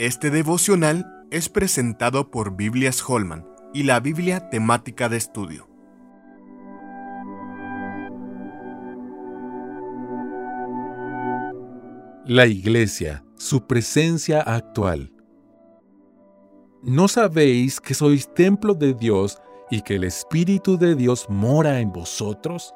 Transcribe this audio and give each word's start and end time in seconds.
Este 0.00 0.30
devocional 0.30 1.26
es 1.30 1.50
presentado 1.50 2.30
por 2.30 2.56
Biblias 2.56 3.04
Holman 3.06 3.46
y 3.74 3.82
la 3.82 4.00
Biblia 4.00 4.48
temática 4.48 5.10
de 5.10 5.18
estudio. 5.18 5.68
La 12.24 12.46
Iglesia, 12.46 13.26
su 13.36 13.66
presencia 13.66 14.40
actual. 14.40 15.12
¿No 16.82 17.06
sabéis 17.06 17.78
que 17.78 17.92
sois 17.92 18.32
templo 18.32 18.72
de 18.72 18.94
Dios 18.94 19.36
y 19.70 19.82
que 19.82 19.96
el 19.96 20.04
Espíritu 20.04 20.78
de 20.78 20.94
Dios 20.94 21.26
mora 21.28 21.78
en 21.78 21.92
vosotros? 21.92 22.72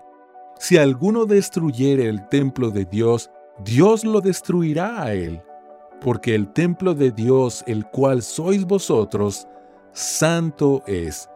Si 0.58 0.76
alguno 0.76 1.24
destruyere 1.24 2.06
el 2.06 2.28
templo 2.28 2.68
de 2.68 2.84
Dios, 2.84 3.30
Dios 3.64 4.04
lo 4.04 4.20
destruirá 4.20 5.02
a 5.02 5.14
él, 5.14 5.40
porque 6.04 6.34
el 6.34 6.52
templo 6.52 6.94
de 6.94 7.12
Dios, 7.12 7.64
el 7.66 7.86
cual 7.86 8.22
sois 8.22 8.66
vosotros, 8.66 9.48
santo 9.94 10.82
es. 10.86 11.30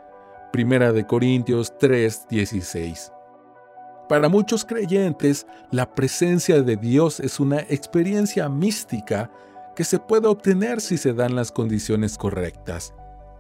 Primera 0.53 0.93
de 0.93 1.07
Corintios 1.07 1.73
3:16. 1.79 3.11
Para 4.11 4.29
muchos 4.29 4.67
creyentes, 4.67 5.47
la 5.71 5.95
presencia 5.95 6.63
de 6.63 6.77
Dios 6.77 7.19
es 7.19 7.41
una 7.41 7.61
experiencia 7.61 8.51
mística 8.51 9.31
que 9.75 9.85
se 9.85 9.99
puede 9.99 10.29
obtener 10.29 10.83
si 10.83 10.99
se 10.99 11.15
dan 11.15 11.35
las 11.35 11.51
condiciones 11.51 12.19
correctas. 12.19 12.93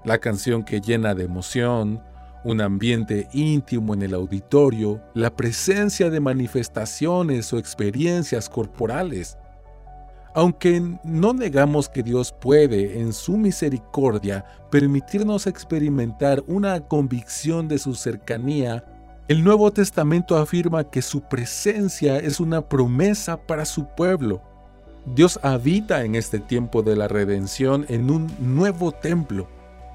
La 0.05 0.17
canción 0.17 0.65
que 0.65 0.81
llena 0.81 1.15
de 1.15 1.25
emoción, 1.25 2.03
un 2.43 2.63
ambiente 2.63 3.29
íntimo 3.35 3.93
en 3.93 4.01
el 4.01 4.15
auditorio, 4.15 5.03
la 5.13 5.37
presencia 5.37 6.09
de 6.09 6.21
manifestaciones 6.21 7.53
o 7.53 7.59
experiencias 7.59 8.49
corporales. 8.49 9.37
Aunque 10.39 10.81
no 11.03 11.35
negamos 11.35 11.89
que 11.89 12.05
Dios 12.05 12.31
puede, 12.31 13.01
en 13.01 13.13
su 13.13 13.37
misericordia, 13.37 14.45
permitirnos 14.71 15.49
experimentar 15.49 16.45
una 16.47 16.79
convicción 16.79 17.67
de 17.67 17.77
su 17.81 17.97
cercanía, 17.97 18.85
el 19.27 19.43
Nuevo 19.43 19.73
Testamento 19.73 20.37
afirma 20.37 20.89
que 20.89 21.03
su 21.03 21.23
presencia 21.23 22.19
es 22.19 22.39
una 22.39 22.61
promesa 22.61 23.37
para 23.37 23.65
su 23.65 23.89
pueblo. 23.97 24.41
Dios 25.07 25.41
habita 25.43 26.05
en 26.05 26.15
este 26.15 26.39
tiempo 26.39 26.85
de 26.85 26.95
la 26.95 27.09
redención 27.09 27.85
en 27.89 28.09
un 28.09 28.31
nuevo 28.39 28.93
templo 28.93 29.49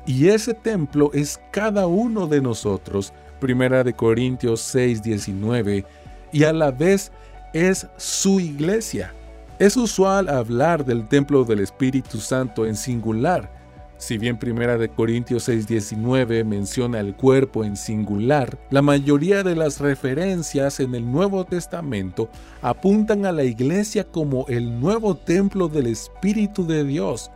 y 0.05 0.27
ese 0.27 0.53
templo 0.53 1.09
es 1.14 1.39
cada 1.53 1.88
uno 1.88 2.27
de 2.27 2.41
nosotros, 2.41 3.14
Primera 3.39 3.81
de 3.86 3.94
Corintios 3.94 4.59
6, 4.59 5.03
19, 5.03 5.86
y 6.33 6.44
a 6.44 6.52
la 6.52 6.71
vez 6.71 7.14
es 7.53 7.88
su 7.95 8.41
iglesia. 8.41 9.14
Es 9.59 9.77
usual 9.77 10.29
hablar 10.29 10.83
del 10.83 11.07
templo 11.07 11.43
del 11.43 11.59
Espíritu 11.59 12.17
Santo 12.19 12.65
en 12.65 12.75
singular. 12.75 13.51
Si 13.97 14.17
bien 14.17 14.37
Primera 14.37 14.77
de 14.77 14.89
Corintios 14.89 15.47
6:19 15.47 16.43
menciona 16.43 16.99
el 16.99 17.15
cuerpo 17.15 17.63
en 17.63 17.77
singular, 17.77 18.57
la 18.71 18.81
mayoría 18.81 19.43
de 19.43 19.55
las 19.55 19.79
referencias 19.79 20.79
en 20.79 20.95
el 20.95 21.09
Nuevo 21.09 21.45
Testamento 21.45 22.29
apuntan 22.61 23.25
a 23.25 23.31
la 23.31 23.43
iglesia 23.43 24.03
como 24.03 24.45
el 24.47 24.79
nuevo 24.79 25.15
templo 25.15 25.67
del 25.69 25.87
Espíritu 25.87 26.65
de 26.65 26.83
Dios, 26.83 27.31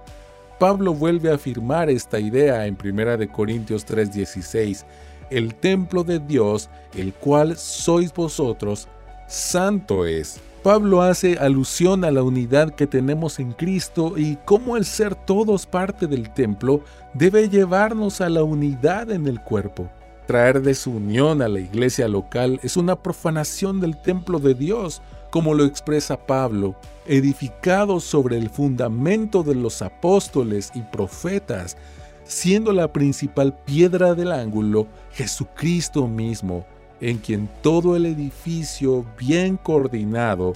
Pablo 0.60 0.96
vuelve 0.96 1.30
a 1.30 1.36
afirmar 1.36 1.90
esta 1.90 2.20
idea 2.20 2.66
en 2.66 2.76
1 2.76 3.32
Corintios 3.32 3.86
3:16, 3.86 4.86
el 5.30 5.54
templo 5.54 6.04
de 6.04 6.20
Dios, 6.20 6.70
el 6.96 7.14
cual 7.14 7.56
sois 7.58 8.12
vosotros, 8.12 8.88
santo 9.28 10.06
es. 10.06 10.40
Pablo 10.68 11.02
hace 11.02 11.38
alusión 11.38 12.04
a 12.04 12.12
la 12.12 12.24
unidad 12.24 12.76
que 12.76 12.88
tenemos 12.88 13.40
en 13.40 13.54
Cristo 13.54 14.18
y 14.18 14.38
cómo 14.44 14.76
el 14.76 14.84
ser 14.84 15.16
todos 15.16 15.66
parte 15.66 16.08
del 16.08 16.30
templo 16.34 16.82
debe 17.14 17.48
llevarnos 17.48 18.20
a 18.20 18.28
la 18.28 18.44
unidad 18.44 19.10
en 19.12 19.28
el 19.28 19.40
cuerpo. 19.40 19.90
Traer 20.26 20.62
desunión 20.62 21.42
a 21.42 21.48
la 21.48 21.62
iglesia 21.62 22.10
local 22.10 22.60
es 22.64 22.76
una 22.76 23.02
profanación 23.02 23.80
del 23.80 23.96
templo 23.96 24.40
de 24.40 24.56
Dios, 24.56 25.02
como 25.32 25.54
lo 25.54 25.64
expresa 25.64 26.18
Pablo, 26.18 26.76
edificado 27.06 28.02
sobre 28.02 28.38
el 28.38 28.50
fundamento 28.50 29.44
de 29.44 29.56
los 29.56 29.82
apóstoles 29.82 30.74
y 30.76 30.82
profetas, 30.82 31.78
siendo 32.26 32.74
la 32.74 32.92
principal 32.92 33.54
piedra 33.54 34.16
del 34.16 34.34
ángulo 34.34 34.86
Jesucristo 35.14 36.10
mismo, 36.10 36.66
en 37.02 37.18
quien 37.18 37.50
todo 37.62 37.96
el 37.96 38.06
edificio 38.06 39.06
bien 39.18 39.58
coordinado 39.58 40.54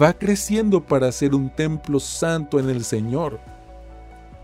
va 0.00 0.12
creciendo 0.12 0.82
para 0.82 1.10
ser 1.12 1.34
un 1.34 1.50
templo 1.50 2.00
santo 2.00 2.58
en 2.58 2.70
el 2.70 2.84
Señor, 2.84 3.40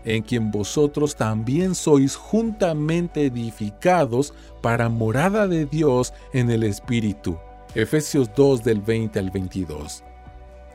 en 0.03 0.23
quien 0.23 0.51
vosotros 0.51 1.15
también 1.15 1.75
sois 1.75 2.15
juntamente 2.15 3.25
edificados 3.25 4.33
para 4.61 4.89
morada 4.89 5.47
de 5.47 5.65
Dios 5.65 6.13
en 6.33 6.49
el 6.49 6.63
Espíritu. 6.63 7.37
Efesios 7.75 8.29
2 8.35 8.63
del 8.63 8.81
20 8.81 9.19
al 9.19 9.29
22. 9.29 10.03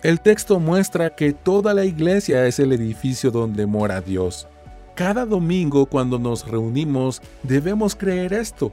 El 0.03 0.21
texto 0.21 0.59
muestra 0.59 1.15
que 1.15 1.33
toda 1.33 1.75
la 1.75 1.85
iglesia 1.85 2.47
es 2.47 2.59
el 2.59 2.73
edificio 2.73 3.31
donde 3.31 3.67
mora 3.67 4.01
Dios. 4.01 4.49
Cada 4.95 5.25
domingo 5.25 5.87
cuando 5.87 6.19
nos 6.19 6.47
reunimos 6.47 7.23
debemos 7.43 7.95
creer 7.95 8.33
esto. 8.33 8.73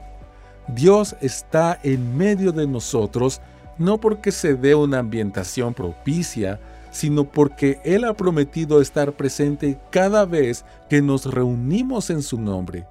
Dios 0.75 1.15
está 1.21 1.79
en 1.83 2.17
medio 2.17 2.51
de 2.51 2.67
nosotros 2.67 3.41
no 3.79 3.97
porque 3.99 4.31
se 4.31 4.55
dé 4.55 4.75
una 4.75 4.99
ambientación 4.99 5.73
propicia, 5.73 6.59
sino 6.91 7.23
porque 7.23 7.79
Él 7.83 8.03
ha 8.03 8.13
prometido 8.13 8.81
estar 8.81 9.13
presente 9.13 9.79
cada 9.89 10.25
vez 10.25 10.65
que 10.89 11.01
nos 11.01 11.25
reunimos 11.25 12.09
en 12.09 12.21
su 12.21 12.39
nombre. 12.39 12.85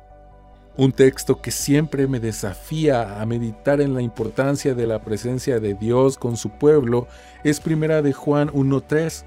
Un 0.76 0.92
texto 0.92 1.42
que 1.42 1.50
siempre 1.50 2.06
me 2.06 2.20
desafía 2.20 3.20
a 3.20 3.26
meditar 3.26 3.80
en 3.80 3.94
la 3.94 4.00
importancia 4.00 4.74
de 4.74 4.86
la 4.86 5.02
presencia 5.02 5.60
de 5.60 5.74
Dios 5.74 6.16
con 6.16 6.36
su 6.36 6.50
pueblo 6.50 7.06
es 7.44 7.60
primera 7.60 8.00
de 8.00 8.12
Juan 8.12 8.48
1.3. 8.50 9.24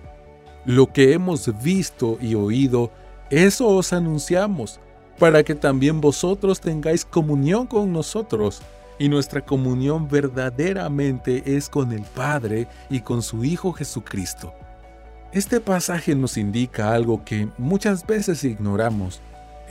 Lo 0.65 0.91
que 0.93 1.13
hemos 1.13 1.51
visto 1.61 2.17
y 2.21 2.35
oído, 2.35 2.91
eso 3.29 3.67
os 3.67 3.91
anunciamos, 3.93 4.79
para 5.19 5.43
que 5.43 5.55
también 5.55 6.01
vosotros 6.01 6.59
tengáis 6.59 7.05
comunión 7.05 7.67
con 7.67 7.91
nosotros. 7.91 8.61
Y 8.99 9.09
nuestra 9.09 9.41
comunión 9.41 10.07
verdaderamente 10.07 11.43
es 11.45 11.69
con 11.69 11.91
el 11.91 12.03
Padre 12.03 12.67
y 12.89 13.01
con 13.01 13.21
su 13.21 13.43
Hijo 13.43 13.73
Jesucristo. 13.73 14.53
Este 15.31 15.59
pasaje 15.59 16.13
nos 16.13 16.37
indica 16.37 16.93
algo 16.93 17.23
que 17.23 17.47
muchas 17.57 18.05
veces 18.05 18.43
ignoramos 18.43 19.21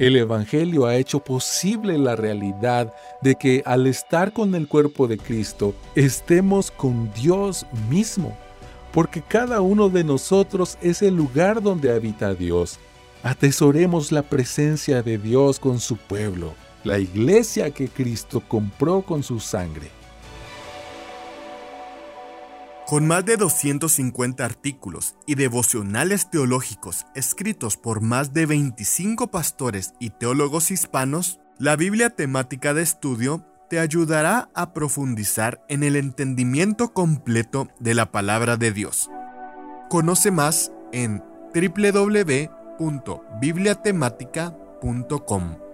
el 0.00 0.16
Evangelio 0.16 0.86
ha 0.86 0.96
hecho 0.96 1.20
posible 1.20 1.98
la 1.98 2.16
realidad 2.16 2.90
de 3.20 3.34
que 3.34 3.62
al 3.66 3.86
estar 3.86 4.32
con 4.32 4.54
el 4.54 4.66
cuerpo 4.66 5.06
de 5.06 5.18
Cristo, 5.18 5.74
estemos 5.94 6.70
con 6.70 7.12
Dios 7.12 7.66
mismo, 7.90 8.34
porque 8.92 9.20
cada 9.20 9.60
uno 9.60 9.90
de 9.90 10.02
nosotros 10.02 10.78
es 10.80 11.02
el 11.02 11.16
lugar 11.16 11.60
donde 11.60 11.92
habita 11.92 12.32
Dios. 12.32 12.78
Atesoremos 13.22 14.12
la 14.12 14.22
presencia 14.22 15.02
de 15.02 15.18
Dios 15.18 15.60
con 15.60 15.78
su 15.78 15.98
pueblo, 15.98 16.54
la 16.84 16.98
iglesia 16.98 17.70
que 17.70 17.88
Cristo 17.88 18.42
compró 18.48 19.02
con 19.02 19.22
su 19.22 19.40
sangre. 19.40 19.90
Con 22.86 23.06
más 23.06 23.26
de 23.26 23.36
250 23.36 24.42
artículos 24.42 25.16
y 25.26 25.34
devocionales 25.34 26.30
teológicos 26.30 27.04
escritos 27.14 27.76
por 27.76 28.00
más 28.00 28.32
de 28.32 28.46
25 28.46 29.30
pastores 29.30 29.92
y 30.00 30.10
teólogos 30.10 30.70
hispanos, 30.70 31.40
la 31.58 31.76
Biblia 31.76 32.08
temática 32.08 32.72
de 32.72 32.82
estudio 32.82 33.44
te 33.68 33.80
ayudará 33.80 34.48
a 34.54 34.72
profundizar 34.72 35.62
en 35.68 35.82
el 35.82 35.94
entendimiento 35.94 36.94
completo 36.94 37.68
de 37.80 37.94
la 37.94 38.10
palabra 38.10 38.56
de 38.56 38.72
Dios. 38.72 39.10
Conoce 39.90 40.30
más 40.30 40.72
en 40.90 41.22
www.bibliatemática.com. 42.80 45.69